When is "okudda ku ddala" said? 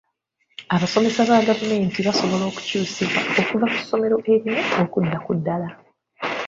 4.83-5.67